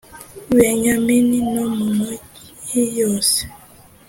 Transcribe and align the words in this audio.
benyamini 0.57 1.39
no 1.53 1.65
mu 1.75 1.87
migi 1.97 2.83
yose 2.99 3.39